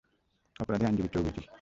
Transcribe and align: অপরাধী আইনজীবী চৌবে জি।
অপরাধী 0.55 0.85
আইনজীবী 0.85 1.09
চৌবে 1.13 1.31
জি। 1.35 1.43